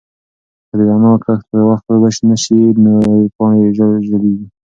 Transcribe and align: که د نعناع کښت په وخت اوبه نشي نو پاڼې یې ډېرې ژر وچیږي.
که 0.67 0.73
د 0.79 0.81
نعناع 0.89 1.17
کښت 1.23 1.45
په 1.51 1.57
وخت 1.69 1.85
اوبه 1.91 2.09
نشي 2.29 2.61
نو 2.83 2.93
پاڼې 3.35 3.57
یې 3.63 3.69
ډېرې 3.77 4.01
ژر 4.07 4.19
وچیږي. 4.23 4.45